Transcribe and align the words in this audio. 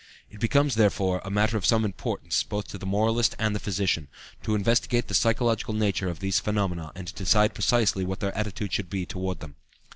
It 0.31 0.39
becomes, 0.39 0.73
therefore, 0.73 1.21
a 1.23 1.29
matter 1.29 1.57
of 1.57 1.65
some 1.67 1.85
importance, 1.85 2.41
both 2.41 2.67
to 2.69 2.79
the 2.79 2.87
moralist 2.87 3.35
and 3.37 3.53
the 3.53 3.59
physician, 3.59 4.07
to 4.41 4.55
investigate 4.55 5.07
the 5.07 5.13
psychological 5.13 5.75
nature 5.75 6.09
of 6.09 6.21
these 6.21 6.39
phenomena 6.39 6.91
and 6.95 7.05
to 7.05 7.13
decide 7.13 7.53
precisely 7.53 8.03
what 8.03 8.19
their 8.19 8.35
attitude 8.35 8.73
should 8.73 8.89
be 8.89 9.05
toward 9.05 9.41
them. 9.41 9.57